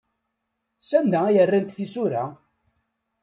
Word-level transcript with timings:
Sanda 0.87 1.19
ay 1.27 1.37
rrant 1.43 1.71
tisura? 1.75 2.23